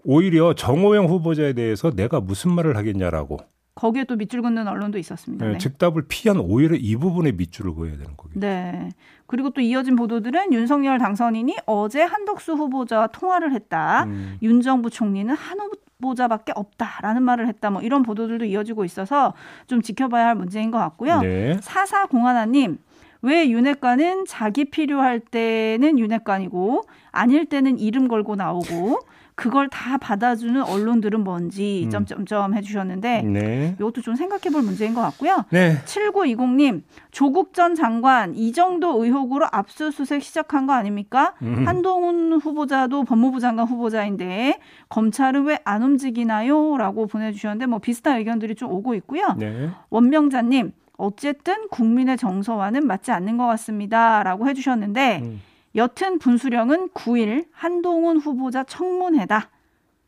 오히려 0.05 0.55
정호영 0.55 1.07
후보자에 1.07 1.53
대해서 1.53 1.91
내가 1.91 2.21
무슨 2.21 2.53
말을 2.53 2.77
하겠냐라고 2.77 3.39
거기에 3.77 4.05
또 4.05 4.17
밑줄 4.17 4.41
긋는 4.43 4.67
언론도 4.67 4.99
있었습니다. 4.99 5.47
예, 5.47 5.53
네. 5.53 5.59
즉답을 5.59 6.07
피한 6.09 6.39
오히려 6.39 6.75
이 6.77 6.97
부분에 6.97 7.33
밑줄을 7.33 7.75
그어야 7.75 7.93
되는 7.93 8.17
거겠죠. 8.17 8.41
네. 8.41 8.89
그리고 9.27 9.51
또 9.51 9.61
이어진 9.61 9.97
보도들은 9.97 10.53
윤석열 10.55 10.99
당선인이 10.99 11.57
어제 11.67 12.01
한덕수 12.03 12.55
후보자와 12.55 13.09
통화를 13.09 13.53
했다. 13.53 14.05
음, 14.05 14.39
윤 14.43 14.63
정부 14.63 14.89
총리는 14.89 15.33
한 15.35 15.59
후보자밖에 15.61 16.53
없다라는 16.57 17.23
말을 17.23 17.49
했다. 17.49 17.69
뭐 17.69 17.83
이런 17.83 18.03
보도들도 18.03 18.47
이어지고 18.47 18.87
있어서 18.87 19.35
좀 19.67 19.83
지켜봐야 19.83 20.29
할 20.29 20.35
문제인 20.37 20.71
것 20.71 20.79
같고요. 20.79 21.21
네. 21.21 21.59
사사공하나님 21.61 22.79
왜 23.21 23.51
윤핵관은 23.51 24.25
자기 24.27 24.65
필요할 24.65 25.21
때는 25.21 25.99
윤핵관이고 25.99 26.83
아닐 27.13 27.45
때는 27.45 27.79
이름 27.79 28.09
걸고 28.09 28.37
나오고 28.37 29.01
그걸 29.37 29.69
다 29.69 29.99
받아주는 29.99 30.63
언론들은 30.63 31.23
뭔지 31.23 31.83
음. 31.85 31.91
점점점 31.91 32.55
해주셨는데 32.55 33.23
네. 33.23 33.77
이것도 33.79 34.01
좀 34.01 34.17
생각해볼 34.17 34.63
문제인 34.63 34.95
것 34.95 35.03
같고요. 35.03 35.45
네. 35.51 35.77
7920님, 35.85 36.83
조국 37.11 37.53
전 37.53 37.75
장관 37.75 38.35
이 38.35 38.53
정도 38.53 39.05
의혹으로 39.05 39.47
압수수색 39.53 40.23
시작한 40.23 40.67
거 40.67 40.73
아닙니까? 40.73 41.35
음. 41.43 41.69
한동훈 41.69 42.33
후보자도 42.33 43.05
법무부 43.05 43.39
장관 43.41 43.67
후보자인데 43.67 44.59
검찰은 44.89 45.45
왜 45.45 45.59
안 45.65 45.83
움직이나요? 45.83 46.77
라고 46.79 47.07
보내주셨는데 47.07 47.67
뭐 47.67 47.79
비슷한 47.81 48.19
의견들이 48.19 48.55
좀 48.55 48.71
오고 48.71 48.95
있고요. 48.95 49.35
네. 49.37 49.69
원명자님, 49.91 50.73
어쨌든 50.97 51.69
국민의 51.69 52.17
정서와는 52.17 52.87
맞지 52.87 53.11
않는 53.11 53.37
것 53.37 53.47
같습니다. 53.47 54.23
라고 54.23 54.49
해주셨는데 54.49 55.23
음. 55.25 55.43
여튼 55.77 56.19
분수령은 56.19 56.89
9일 56.91 57.47
한동훈 57.53 58.17
후보자 58.19 58.65
청문회다. 58.65 59.37
여기에 59.37 59.51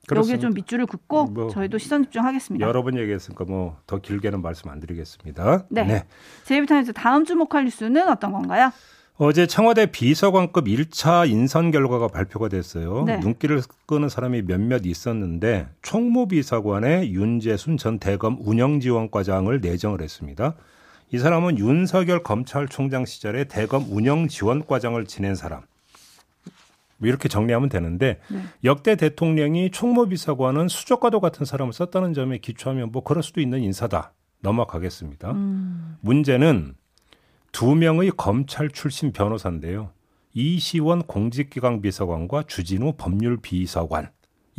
그렇습니다. 0.08 0.40
좀 0.40 0.54
밑줄을 0.54 0.86
긋고 0.86 1.26
뭐 1.26 1.50
저희도 1.50 1.76
시선 1.76 2.02
집중하겠습니다. 2.04 2.66
여러 2.66 2.82
번 2.82 2.96
얘기했으니까 2.98 3.44
뭐 3.44 3.76
더 3.86 3.98
길게는 3.98 4.40
말씀 4.40 4.70
안 4.70 4.80
드리겠습니다. 4.80 5.66
네. 5.68 6.04
제이비타임즈 6.44 6.94
다음 6.94 7.24
주목할 7.26 7.64
뉴스는 7.66 8.08
어떤 8.08 8.32
건가요? 8.32 8.72
어제 9.20 9.46
청와대 9.46 9.86
비서관급 9.86 10.66
1차 10.66 11.28
인선 11.28 11.72
결과가 11.72 12.06
발표가 12.08 12.48
됐어요. 12.48 13.02
네. 13.04 13.18
눈길을 13.18 13.60
끄는 13.86 14.08
사람이 14.08 14.42
몇몇 14.42 14.86
있었는데 14.86 15.68
총무비서관에 15.82 17.10
윤재순 17.10 17.76
전 17.76 17.98
대검 17.98 18.38
운영지원과장을 18.40 19.60
내정을 19.60 20.00
했습니다. 20.00 20.54
이 21.10 21.18
사람은 21.18 21.58
윤석열 21.58 22.22
검찰총장 22.22 23.06
시절에 23.06 23.44
대검 23.44 23.86
운영 23.90 24.28
지원 24.28 24.66
과장을 24.66 25.02
지낸 25.06 25.34
사람. 25.34 25.62
뭐 26.98 27.08
이렇게 27.08 27.28
정리하면 27.28 27.68
되는데 27.68 28.20
네. 28.28 28.42
역대 28.64 28.96
대통령이 28.96 29.70
총무비서관은 29.70 30.68
수족과도 30.68 31.20
같은 31.20 31.46
사람을 31.46 31.72
썼다는 31.72 32.12
점에 32.12 32.38
기초하면 32.38 32.92
뭐 32.92 33.02
그럴 33.04 33.22
수도 33.22 33.40
있는 33.40 33.62
인사다. 33.62 34.12
넘어가겠습니다. 34.40 35.32
음, 35.32 35.96
문제는 36.00 36.74
두 37.52 37.74
명의 37.74 38.10
검찰 38.16 38.68
출신 38.68 39.12
변호사인데요. 39.12 39.90
이시원 40.34 41.02
공직기강 41.02 41.80
비서관과 41.80 42.44
주진우 42.44 42.94
법률 42.96 43.38
비서관. 43.38 44.10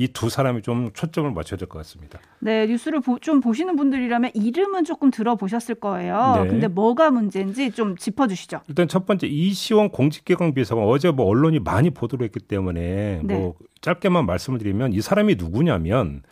이 0.01 0.08
두 0.13 0.29
사람이 0.29 0.62
좀 0.62 0.91
초점을 0.94 1.29
맞춰야 1.32 1.58
될 1.58 1.68
것 1.68 1.77
같습니다. 1.79 2.20
네, 2.39 2.65
뉴스를 2.68 3.01
보- 3.01 3.20
좀 3.20 3.41
보시는 3.41 3.75
분들이라면 3.75 4.32
이름은 4.34 4.86
조금 4.86 5.12
들어보셨을 5.12 5.75
거예요. 5.75 6.39
네. 6.44 6.50
근데 6.50 6.68
뭐가 6.70 7.12
문제인지 7.12 7.72
좀 7.72 7.98
짚어주시죠. 7.98 8.62
일단 8.70 8.88
첫 8.88 9.06
번째 9.06 9.27
이시원 9.27 9.89
공직기강 9.89 10.53
비서관 10.53 10.86
어제 10.86 11.12
뭐 11.12 11.25
언론이 11.25 11.60
많이 11.60 11.89
보도를 11.89 12.24
했기 12.25 12.39
때문에 12.39 13.20
네. 13.24 13.34
뭐 13.38 13.56
짧게만 13.82 14.25
말씀을 14.25 14.58
드리면 14.60 14.94
이 14.94 15.01
사람이 15.01 15.36
누구냐면 15.36 16.24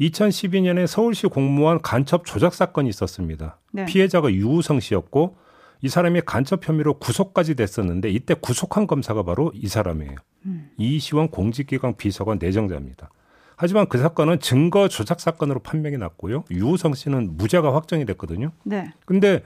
2012년에 0.00 0.86
서울시 0.86 1.26
공무원 1.26 1.80
간첩 1.82 2.24
조작 2.26 2.54
사건이 2.54 2.88
있었습니다. 2.90 3.58
네. 3.72 3.86
피해자가 3.86 4.32
유우성 4.32 4.78
씨였고 4.80 5.36
이 5.82 5.88
사람이 5.88 6.22
간첩 6.26 6.66
혐의로 6.66 6.98
구속까지 6.98 7.54
됐었는데 7.54 8.10
이때 8.10 8.34
구속한 8.34 8.86
검사가 8.86 9.22
바로 9.22 9.52
이 9.54 9.68
사람이에요. 9.68 10.16
음. 10.46 10.70
이시원 10.76 11.28
공직기강 11.28 11.96
비서관 11.96 12.38
내정자입니다. 12.40 13.10
하지만 13.56 13.88
그 13.88 13.98
사건은 13.98 14.38
증거 14.40 14.88
조작 14.88 15.20
사건으로 15.20 15.60
판명이 15.60 15.96
났고요. 15.96 16.44
유우성 16.50 16.94
씨는 16.94 17.36
무죄가 17.36 17.74
확정이 17.74 18.04
됐거든요. 18.04 18.52
네. 18.64 18.92
근데 19.06 19.42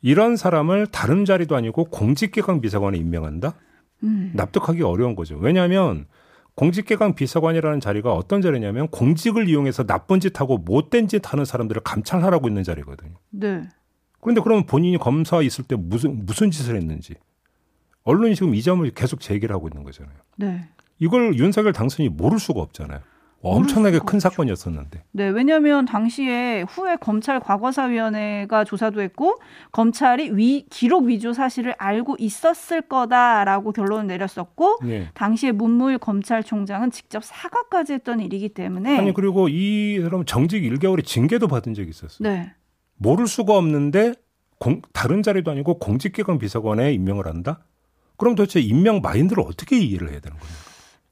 이런 0.00 0.36
사람을 0.36 0.86
다른 0.88 1.24
자리도 1.24 1.54
아니고 1.54 1.84
공직기강 1.84 2.60
비서관에 2.60 2.98
임명한다? 2.98 3.54
음, 4.02 4.32
납득하기 4.34 4.82
어려운 4.82 5.14
거죠. 5.14 5.36
왜냐하면 5.36 6.06
공직기강 6.56 7.14
비서관이라는 7.14 7.80
자리가 7.80 8.12
어떤 8.12 8.40
자리냐면 8.40 8.88
공직을 8.88 9.48
이용해서 9.48 9.84
나쁜 9.84 10.20
짓 10.20 10.40
하고 10.40 10.58
못된 10.58 11.08
짓 11.08 11.32
하는 11.32 11.44
사람들을 11.44 11.82
감찰하라고 11.82 12.48
있는 12.48 12.62
자리거든요. 12.62 13.14
네. 13.30 13.68
그런데 14.24 14.40
그러면 14.40 14.64
본인이 14.64 14.96
검사 14.96 15.42
있을 15.42 15.64
때 15.64 15.76
무슨 15.76 16.24
무슨 16.24 16.50
짓을 16.50 16.76
했는지 16.76 17.14
언론이 18.04 18.34
지금 18.34 18.54
이 18.54 18.62
점을 18.62 18.88
계속 18.90 19.20
제기를 19.20 19.54
하고 19.54 19.68
있는 19.68 19.84
거잖아요. 19.84 20.16
네. 20.36 20.68
이걸 20.98 21.36
윤석열 21.36 21.74
당선이 21.74 22.08
모를 22.08 22.38
수가 22.38 22.60
없잖아요. 22.60 23.00
엄청나게 23.42 23.98
큰 23.98 24.16
없죠. 24.16 24.20
사건이었었는데. 24.20 25.04
네, 25.12 25.28
왜냐하면 25.28 25.84
당시에 25.84 26.64
후에 26.66 26.96
검찰 26.96 27.38
과거사위원회가 27.38 28.64
조사도 28.64 29.02
했고 29.02 29.36
검찰이 29.72 30.34
위 30.34 30.64
기록 30.70 31.04
위조 31.04 31.34
사실을 31.34 31.74
알고 31.76 32.16
있었을 32.18 32.80
거다라고 32.80 33.72
결론을 33.72 34.06
내렸었고 34.06 34.78
네. 34.84 35.10
당시에 35.12 35.52
문무일 35.52 35.98
검찰총장은 35.98 36.90
직접 36.90 37.22
사과까지 37.22 37.92
했던 37.92 38.20
일이기 38.20 38.48
때문에 38.48 38.98
아니 38.98 39.12
그리고 39.12 39.50
이 39.50 40.00
사람 40.02 40.24
정직 40.24 40.62
1개월의 40.62 41.04
징계도 41.04 41.46
받은 41.46 41.74
적이 41.74 41.90
있었어요. 41.90 42.26
네. 42.26 42.54
모를 43.04 43.26
수가 43.26 43.56
없는데 43.56 44.14
공- 44.58 44.80
다른 44.94 45.22
자리도 45.22 45.50
아니고 45.50 45.78
공직기관 45.78 46.38
비서관에 46.38 46.92
임명을 46.94 47.26
한다? 47.26 47.64
그럼 48.16 48.34
도대체 48.34 48.60
임명 48.60 49.00
마인드를 49.02 49.42
어떻게 49.46 49.78
이해를 49.78 50.10
해야 50.10 50.20
되는 50.20 50.38
겁니까? 50.38 50.60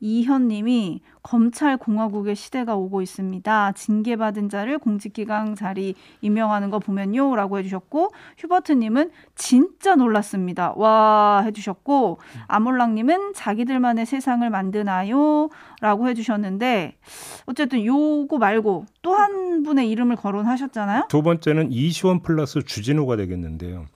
이현님이 0.02 1.00
검찰 1.22 1.78
공화국의 1.78 2.34
시대가 2.36 2.74
오고 2.74 3.00
있습니다. 3.00 3.72
징계받은 3.72 4.48
자를 4.50 4.78
공직기강 4.78 5.54
자리 5.54 5.94
임명하는 6.20 6.68
거 6.70 6.78
보면요라고 6.80 7.58
해주셨고 7.58 8.10
휴버트님은 8.38 9.12
진짜 9.34 9.94
놀랐습니다. 9.94 10.74
와 10.76 11.42
해주셨고 11.46 12.18
아몰랑님은 12.48 13.32
자기들만의 13.34 14.04
세상을 14.04 14.48
만드나요라고 14.50 16.08
해주셨는데 16.08 16.96
어쨌든 17.46 17.84
요거 17.84 18.38
말고 18.38 18.84
또 19.00 19.22
한 19.22 19.62
분의 19.62 19.88
이름을 19.90 20.16
거론하셨잖아요. 20.16 21.06
두 21.08 21.22
번째는 21.22 21.70
이시원 21.70 22.22
플러스 22.22 22.62
주진우가 22.62 23.16
되겠는데요. 23.16 23.86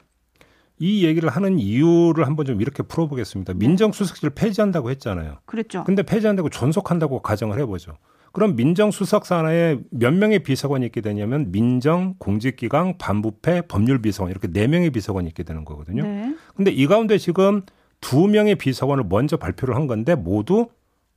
이 0.78 1.04
얘기를 1.04 1.28
하는 1.28 1.58
이유를 1.58 2.26
한번 2.26 2.44
좀 2.46 2.60
이렇게 2.60 2.82
풀어보겠습니다. 2.82 3.54
민정수석실 3.54 4.30
폐지한다고 4.30 4.90
했잖아요. 4.90 5.38
그랬죠. 5.46 5.84
근데 5.84 6.02
폐지한다고 6.02 6.50
존속한다고 6.50 7.22
가정을 7.22 7.58
해보죠. 7.60 7.96
그럼 8.32 8.54
민정수석 8.54 9.24
산하에 9.24 9.78
몇 9.90 10.12
명의 10.12 10.40
비서관이 10.40 10.84
있게 10.86 11.00
되냐면 11.00 11.50
민정, 11.52 12.16
공직기강, 12.18 12.98
반부패, 12.98 13.62
법률비서관 13.62 14.30
이렇게 14.30 14.48
네 14.48 14.66
명의 14.66 14.90
비서관이 14.90 15.26
있게 15.28 15.42
되는 15.42 15.64
거거든요. 15.64 16.02
네. 16.02 16.34
근데 16.54 16.70
이 16.70 16.86
가운데 16.86 17.16
지금 17.16 17.62
두 18.02 18.26
명의 18.26 18.54
비서관을 18.54 19.04
먼저 19.08 19.38
발표를 19.38 19.74
한 19.74 19.86
건데 19.86 20.14
모두 20.14 20.68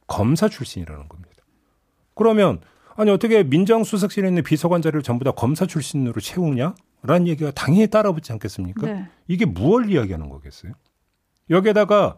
검사 0.07 0.47
출신이라는 0.47 1.09
겁니다. 1.09 1.43
그러면 2.13 2.61
아니 2.95 3.11
어떻게 3.11 3.43
민정수석실에 3.43 4.25
있는 4.27 4.43
비서관 4.43 4.81
자리를 4.81 5.01
전부 5.03 5.25
다 5.25 5.31
검사 5.31 5.65
출신으로 5.65 6.21
채우냐? 6.21 6.73
라는 7.01 7.27
얘기가 7.27 7.51
당연히 7.51 7.87
따라붙지 7.87 8.31
않겠습니까? 8.33 8.85
네. 8.85 9.07
이게 9.27 9.45
무엇을 9.45 9.91
이야기하는 9.91 10.29
거겠어요? 10.29 10.73
여기에다가 11.49 12.17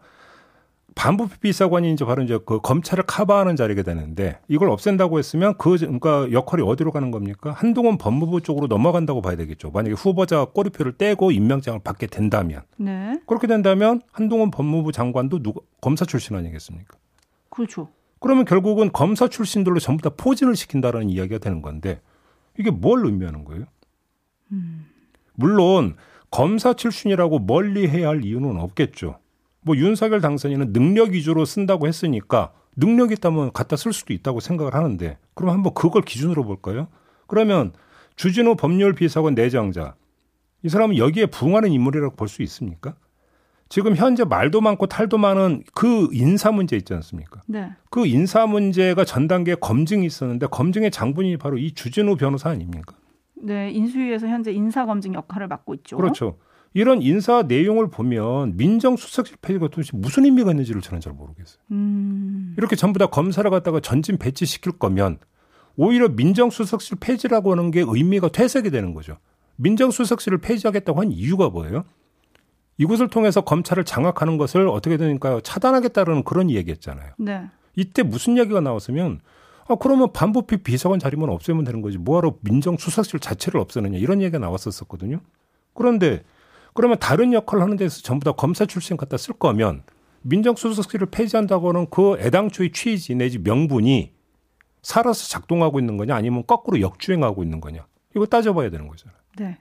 반부패 0.94 1.36
비서관이 1.40 1.92
이제 1.92 2.04
바로 2.04 2.22
이제 2.22 2.38
그 2.44 2.60
검찰을 2.60 3.04
커버하는 3.06 3.56
자리가 3.56 3.82
되는데 3.82 4.38
이걸 4.48 4.68
없앤다고 4.70 5.18
했으면 5.18 5.56
그 5.56 5.78
그러니까 5.78 6.30
역할이 6.32 6.62
어디로 6.62 6.90
가는 6.92 7.10
겁니까? 7.10 7.52
한동훈 7.52 7.96
법무부 7.96 8.42
쪽으로 8.42 8.66
넘어간다고 8.66 9.22
봐야 9.22 9.36
되겠죠. 9.36 9.70
만약에 9.70 9.94
후보자가 9.94 10.46
꼬리표를 10.52 10.98
떼고 10.98 11.30
임명장을 11.32 11.80
받게 11.82 12.08
된다면 12.08 12.62
네. 12.76 13.18
그렇게 13.26 13.46
된다면 13.46 14.02
한동훈 14.12 14.50
법무부 14.50 14.92
장관도 14.92 15.42
누가 15.42 15.60
검사 15.80 16.04
출신 16.04 16.36
아니겠습니까? 16.36 16.98
그렇죠. 17.48 17.88
그러면 18.18 18.44
결국은 18.44 18.92
검사 18.92 19.28
출신들로 19.28 19.80
전부 19.80 20.02
다 20.02 20.10
포진을 20.16 20.56
시킨다라는 20.56 21.08
이야기가 21.08 21.38
되는 21.38 21.62
건데 21.62 22.00
이게 22.58 22.70
뭘 22.70 23.04
의미하는 23.04 23.44
거예요? 23.44 23.64
물론 25.34 25.96
검사 26.30 26.72
출신이라고 26.74 27.40
멀리 27.40 27.88
해야 27.88 28.08
할 28.08 28.24
이유는 28.24 28.58
없겠죠. 28.58 29.18
뭐 29.62 29.76
윤석열 29.76 30.20
당선인은 30.20 30.72
능력 30.72 31.10
위주로 31.10 31.44
쓴다고 31.44 31.86
했으니까 31.86 32.52
능력 32.76 33.12
있다면 33.12 33.52
갖다 33.52 33.76
쓸 33.76 33.92
수도 33.92 34.12
있다고 34.12 34.40
생각을 34.40 34.74
하는데 34.74 35.18
그럼 35.34 35.52
한번 35.54 35.74
그걸 35.74 36.02
기준으로 36.02 36.44
볼까요? 36.44 36.88
그러면 37.26 37.72
주진우 38.16 38.56
법률 38.56 38.94
비서관 38.94 39.34
내정자 39.34 39.94
이 40.62 40.68
사람은 40.68 40.96
여기에 40.96 41.26
부응하는 41.26 41.70
인물이라고 41.72 42.16
볼 42.16 42.28
수 42.28 42.42
있습니까? 42.42 42.94
지금 43.68 43.96
현재 43.96 44.24
말도 44.24 44.60
많고 44.60 44.86
탈도 44.86 45.16
많은 45.16 45.62
그 45.72 46.08
인사 46.12 46.52
문제 46.52 46.76
있지 46.76 46.92
않습니까? 46.92 47.40
네. 47.46 47.70
그 47.90 48.06
인사 48.06 48.46
문제가 48.46 49.04
전 49.06 49.28
단계 49.28 49.54
검증이 49.54 50.04
있었는데 50.04 50.46
검증의 50.48 50.90
장본인이 50.90 51.38
바로 51.38 51.56
이 51.56 51.72
주진우 51.72 52.16
변호사 52.16 52.50
아닙니까? 52.50 52.94
네, 53.42 53.70
인수위에서 53.70 54.28
현재 54.28 54.52
인사 54.52 54.86
검증 54.86 55.14
역할을 55.14 55.48
맡고 55.48 55.74
있죠. 55.74 55.96
그렇죠. 55.96 56.38
이런 56.74 57.02
인사 57.02 57.42
내용을 57.42 57.90
보면 57.90 58.56
민정수석실 58.56 59.36
폐지가 59.42 59.68
도대체 59.68 59.90
무슨 59.94 60.24
의미가 60.24 60.52
있는지를 60.52 60.80
저는 60.80 61.00
잘 61.00 61.12
모르겠어요. 61.12 61.58
음. 61.70 62.54
이렇게 62.56 62.76
전부 62.76 62.98
다 62.98 63.06
검사를 63.06 63.48
갖다가 63.50 63.80
전진 63.80 64.16
배치시킬 64.16 64.78
거면 64.78 65.18
오히려 65.76 66.08
민정수석실 66.08 66.98
폐지라고 67.00 67.52
하는 67.52 67.70
게 67.70 67.84
의미가 67.86 68.28
퇴색이 68.28 68.70
되는 68.70 68.94
거죠. 68.94 69.18
민정수석실을 69.56 70.38
폐지하겠다고 70.38 71.00
한 71.00 71.12
이유가 71.12 71.50
뭐예요? 71.50 71.84
이곳을 72.78 73.08
통해서 73.08 73.42
검찰을 73.42 73.84
장악하는 73.84 74.38
것을 74.38 74.66
어떻게 74.68 74.96
되니까요? 74.96 75.40
차단하겠다는 75.40 76.24
그런 76.24 76.50
얘기했잖아요. 76.50 77.12
네. 77.18 77.48
이때 77.76 78.02
무슨 78.02 78.38
얘기가 78.38 78.60
나왔으면 78.60 79.20
아 79.68 79.74
그러면 79.76 80.12
반부패 80.12 80.58
비서관 80.58 80.98
자리만 80.98 81.28
없애면 81.28 81.64
되는 81.64 81.82
거지 81.82 81.98
뭐하러 81.98 82.36
민정수석실 82.40 83.20
자체를 83.20 83.60
없애느냐 83.60 83.98
이런 83.98 84.20
얘기가 84.20 84.38
나왔었었거든요. 84.38 85.20
그런데 85.74 86.22
그러면 86.74 86.98
다른 86.98 87.32
역할을 87.32 87.62
하는 87.62 87.76
데서 87.76 88.02
전부 88.02 88.24
다 88.24 88.32
검사 88.32 88.66
출신 88.66 88.96
갖다 88.96 89.16
쓸 89.16 89.34
거면 89.34 89.82
민정수석실을 90.22 91.08
폐지한다고 91.10 91.68
하는 91.68 91.86
그 91.90 92.16
애당초의 92.18 92.72
취지 92.72 93.14
내지 93.14 93.38
명분이 93.38 94.12
살아서 94.82 95.28
작동하고 95.28 95.78
있는 95.78 95.96
거냐 95.96 96.14
아니면 96.14 96.44
거꾸로 96.46 96.80
역주행하고 96.80 97.42
있는 97.42 97.60
거냐 97.60 97.86
이거 98.14 98.26
따져봐야 98.26 98.70
되는 98.70 98.88
거잖아요. 98.88 99.16
네. 99.38 99.58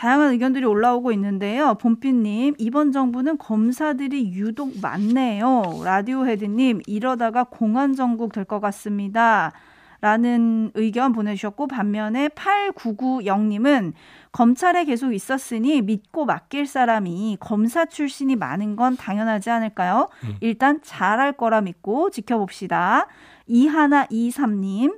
다양한 0.00 0.32
의견들이 0.32 0.64
올라오고 0.64 1.12
있는데요. 1.12 1.74
봄빛님, 1.74 2.54
이번 2.56 2.90
정부는 2.90 3.36
검사들이 3.36 4.32
유독 4.32 4.80
많네요. 4.80 5.82
라디오 5.84 6.24
헤드님, 6.24 6.80
이러다가 6.86 7.44
공안정국 7.44 8.32
될 8.32 8.46
것 8.46 8.60
같습니다. 8.60 9.52
라는 10.00 10.70
의견 10.72 11.12
보내주셨고, 11.12 11.66
반면에 11.66 12.28
8990님은 12.28 13.92
검찰에 14.32 14.86
계속 14.86 15.12
있었으니 15.12 15.82
믿고 15.82 16.24
맡길 16.24 16.66
사람이 16.66 17.36
검사 17.38 17.84
출신이 17.84 18.36
많은 18.36 18.76
건 18.76 18.96
당연하지 18.96 19.50
않을까요? 19.50 20.08
일단 20.40 20.80
잘할 20.82 21.34
거라 21.34 21.60
믿고 21.60 22.08
지켜봅시다. 22.08 23.06
이하나 23.46 24.06
이삼님, 24.08 24.94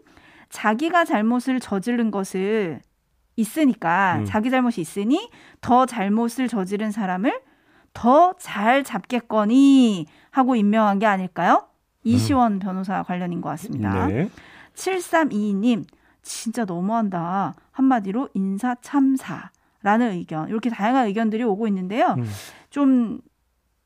자기가 0.49 1.05
잘못을 1.05 1.59
저지른 1.59 2.13
것을 2.13 2.83
있으니까 3.37 4.17
음. 4.19 4.25
자기 4.25 4.51
잘못이 4.51 4.81
있으니 4.81 5.31
더 5.61 5.87
잘못을 5.87 6.49
저지른 6.49 6.91
사람을 6.91 7.41
더 7.95 8.35
잘 8.39 8.85
잡겠거니 8.85 10.07
하고 10.31 10.57
임명한 10.57 10.99
게 10.99 11.07
아닐까요? 11.07 11.67
이시원 12.05 12.59
변호사 12.59 13.03
관련인 13.03 13.41
것 13.41 13.49
같습니다. 13.51 14.07
네. 14.07 14.29
7322님, 14.75 15.85
진짜 16.23 16.65
너무한다. 16.65 17.55
한마디로 17.71 18.31
인사 18.35 18.75
참사라는 18.77 20.13
의견. 20.13 20.49
이렇게 20.49 20.71
다양한 20.71 21.07
의견들이 21.07 21.43
오고 21.45 21.69
있는데요. 21.69 22.15
음. 22.19 22.29
좀, 22.71 23.21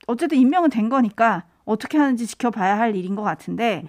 어쨌든 0.07 0.39
임명은 0.39 0.71
된 0.71 0.89
거니까 0.89 1.45
어떻게 1.65 1.99
하는지 1.99 2.27
지켜봐야 2.27 2.79
할 2.79 2.95
일인 2.95 3.17
것 3.17 3.23
같은데, 3.23 3.85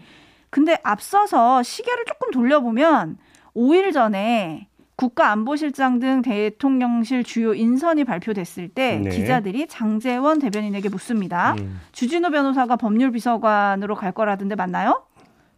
근데 0.49 0.77
앞서서 0.83 1.61
시계를 1.63 2.05
조금 2.05 2.31
돌려보면 2.31 3.17
5일 3.55 3.93
전에 3.93 4.66
국가안보실장 4.97 5.99
등 5.99 6.21
대통령실 6.21 7.23
주요 7.23 7.53
인선이 7.53 8.03
발표됐을 8.03 8.69
때 8.69 8.97
네. 8.97 9.09
기자들이 9.09 9.67
장재원 9.67 10.39
대변인에게 10.39 10.89
묻습니다. 10.89 11.53
음. 11.59 11.79
주진우 11.91 12.31
변호사가 12.31 12.75
법률비서관으로 12.75 13.95
갈 13.95 14.11
거라던데 14.11 14.55
맞나요? 14.55 15.03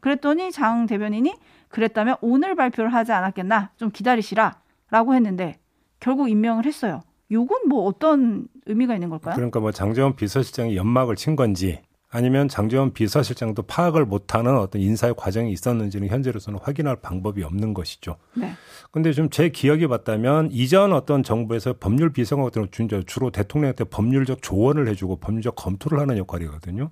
그랬더니 0.02 0.52
장 0.52 0.86
대변인이 0.86 1.34
그랬다면 1.70 2.18
오늘 2.22 2.56
발표를 2.56 2.94
하지 2.94 3.12
않았겠나? 3.14 3.72
좀 3.78 3.92
기다리시라. 3.92 4.60
라고 4.92 5.14
했는데 5.14 5.58
결국 6.00 6.30
임명을 6.30 6.66
했어요. 6.66 7.02
요건 7.32 7.68
뭐 7.68 7.86
어떤 7.86 8.48
의미가 8.66 8.96
있는 8.96 9.10
걸까요? 9.10 9.36
그러니까 9.36 9.60
뭐 9.60 9.72
장재원 9.72 10.16
비서실장이 10.16 10.76
연막을 10.76 11.16
친 11.16 11.36
건지 11.36 11.82
아니면 12.12 12.48
장재원 12.48 12.92
비서실장도 12.94 13.64
파악을 13.64 14.06
못하는 14.06 14.58
어떤 14.58 14.82
인사의 14.82 15.14
과정이 15.16 15.52
있었는지는 15.52 16.08
현재로서는 16.08 16.60
확인할 16.62 16.96
방법이 16.98 17.44
없는 17.44 17.74
것이죠. 17.74 18.18
네. 18.36 18.54
근데 18.92 19.14
좀 19.14 19.30
제 19.30 19.50
기억이 19.50 19.86
맞다면 19.86 20.50
이전 20.52 20.92
어떤 20.92 21.22
정부에서 21.22 21.76
법률 21.80 22.12
비서관 22.12 22.46
같은 22.50 22.88
경우 22.88 23.04
주로 23.04 23.30
대통령한테 23.30 23.84
법률적 23.84 24.42
조언을 24.42 24.88
해주고 24.88 25.18
법률적 25.18 25.56
검토를 25.56 26.00
하는 26.00 26.18
역할이거든요. 26.18 26.90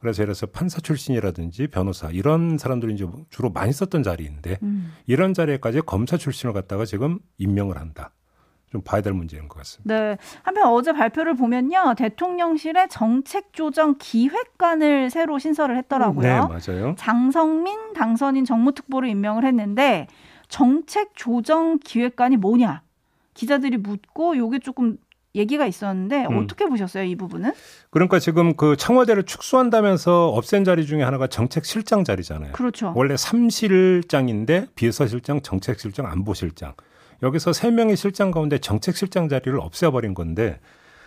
그래서 0.00 0.22
예를 0.22 0.34
들어서 0.34 0.46
판사 0.46 0.80
출신이라든지 0.80 1.68
변호사 1.68 2.10
이런 2.10 2.58
사람들이 2.58 2.94
이제 2.94 3.06
주로 3.30 3.50
많이 3.50 3.72
썼던 3.72 4.02
자리인데 4.02 4.58
음. 4.62 4.92
이런 5.06 5.34
자리에까지 5.34 5.82
검사 5.82 6.16
출신을 6.16 6.52
갖다가 6.52 6.84
지금 6.84 7.18
임명을 7.38 7.78
한다. 7.78 8.12
좀 8.70 8.82
봐야 8.82 9.00
될 9.00 9.12
문제인 9.12 9.48
것 9.48 9.58
같습니다. 9.58 9.94
네. 9.94 10.18
한편 10.42 10.68
어제 10.68 10.92
발표를 10.92 11.34
보면요. 11.34 11.94
대통령실에 11.96 12.88
정책조정 12.88 13.96
기획관을 13.98 15.10
새로 15.10 15.38
신설을 15.38 15.76
했더라고요. 15.78 16.22
네, 16.22 16.38
맞아요. 16.40 16.94
장성민 16.98 17.94
당선인 17.94 18.44
정무특보를 18.44 19.08
임명을 19.08 19.44
했는데 19.44 20.06
정책 20.48 21.12
조정 21.14 21.78
기획관이 21.78 22.36
뭐냐 22.36 22.82
기자들이 23.34 23.76
묻고 23.78 24.36
요게 24.36 24.60
조금 24.60 24.98
얘기가 25.34 25.66
있었는데 25.66 26.26
음. 26.26 26.38
어떻게 26.38 26.66
보셨어요 26.66 27.04
이 27.04 27.14
부분은? 27.14 27.52
그러니까 27.90 28.18
지금 28.18 28.56
그 28.56 28.76
청와대를 28.76 29.24
축소한다면서 29.24 30.28
없앤 30.28 30.64
자리 30.64 30.86
중에 30.86 31.02
하나가 31.02 31.26
정책실장 31.26 32.04
자리잖아요. 32.04 32.52
그렇죠. 32.52 32.92
원래 32.96 33.14
3실장인데 33.14 34.68
비서실장, 34.74 35.42
정책실장, 35.42 36.06
안보실장. 36.06 36.74
여기서 37.22 37.52
세 37.52 37.70
명의 37.70 37.96
실장 37.96 38.30
가운데 38.30 38.58
정책실장 38.58 39.28
자리를 39.28 39.58
없애버린 39.58 40.14
건데 40.14 40.60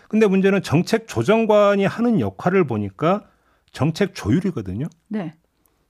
근데 0.08 0.26
문제는 0.26 0.62
정책 0.62 1.08
조정관이 1.08 1.86
하는 1.86 2.20
역할을 2.20 2.66
보니까 2.66 3.24
정책 3.72 4.14
조율이거든요. 4.14 4.86
네. 5.08 5.32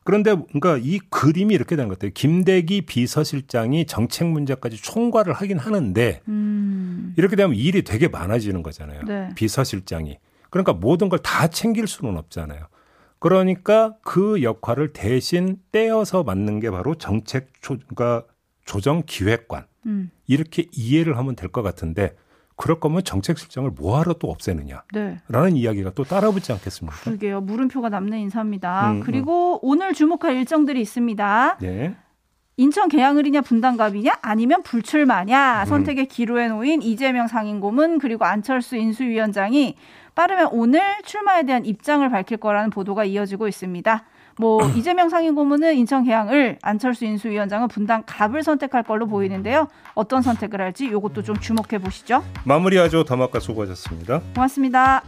그런데 0.04 0.34
그러니까 0.34 0.78
이 0.80 0.98
그림이 1.10 1.54
이렇게 1.54 1.74
되는 1.76 1.88
것 1.88 1.98
같아요. 1.98 2.12
김대기 2.14 2.82
비서실장이 2.82 3.86
정책 3.86 4.28
문제까지 4.28 4.76
총괄을 4.76 5.32
하긴 5.32 5.58
하는데 5.58 6.20
음. 6.28 7.14
이렇게 7.16 7.36
되면 7.36 7.54
일이 7.56 7.82
되게 7.82 8.08
많아지는 8.08 8.62
거잖아요. 8.62 9.02
네. 9.04 9.28
비서실장이. 9.34 10.18
그러니까 10.50 10.72
모든 10.72 11.08
걸 11.08 11.18
다 11.18 11.48
챙길 11.48 11.86
수는 11.86 12.16
없잖아요. 12.16 12.66
그러니까 13.20 13.94
그 14.02 14.42
역할을 14.42 14.92
대신 14.92 15.58
떼어서 15.70 16.24
맡는 16.24 16.58
게 16.60 16.70
바로 16.70 16.94
정책 16.96 17.48
조, 17.60 17.76
그러니까 17.78 18.24
조정 18.64 19.02
기획관. 19.06 19.66
음. 19.86 20.10
이렇게 20.26 20.66
이해를 20.72 21.16
하면 21.18 21.36
될 21.36 21.48
것 21.50 21.62
같은데 21.62 22.14
그럴 22.56 22.78
거면 22.78 23.02
정책 23.04 23.38
실장을 23.38 23.68
뭐하러 23.70 24.14
또 24.14 24.30
없애느냐. 24.30 24.84
네. 24.92 25.18
라는 25.28 25.56
이야기가 25.56 25.90
또 25.94 26.04
따라붙지 26.04 26.52
않겠습니까? 26.52 26.96
그러게요. 27.02 27.40
물음표가 27.40 27.88
남는 27.88 28.18
인사입니다. 28.18 28.92
음, 28.92 29.00
그리고 29.00 29.58
오늘 29.66 29.94
주목할 29.94 30.36
일정들이 30.36 30.80
있습니다. 30.80 31.58
네. 31.60 31.96
인천 32.58 32.88
계양을이냐 32.88 33.40
분당갑이냐 33.40 34.18
아니면 34.20 34.62
불출마냐 34.62 35.64
선택의 35.64 36.06
기로에 36.06 36.48
놓인 36.48 36.82
이재명 36.82 37.26
상임고문 37.26 37.98
그리고 37.98 38.26
안철수 38.26 38.76
인수위원장이 38.76 39.76
빠르면 40.14 40.48
오늘 40.52 40.82
출마에 41.04 41.44
대한 41.44 41.64
입장을 41.64 42.06
밝힐 42.10 42.36
거라는 42.36 42.68
보도가 42.70 43.04
이어지고 43.04 43.48
있습니다. 43.48 44.04
뭐 44.38 44.60
이재명 44.76 45.08
상임고문은 45.08 45.74
인천 45.76 46.04
계양을 46.04 46.58
안철수 46.62 47.04
인수위원장은 47.04 47.68
분당 47.68 48.02
갑을 48.06 48.42
선택할 48.42 48.82
걸로 48.82 49.06
보이는데요. 49.06 49.68
어떤 49.94 50.22
선택을 50.22 50.60
할지 50.60 50.86
이것도 50.86 51.22
좀 51.22 51.36
주목해 51.36 51.78
보시죠. 51.78 52.22
마무리하죠. 52.44 53.04
더마카 53.04 53.40
수고하셨습니다. 53.40 54.20
고맙습니다. 54.34 55.02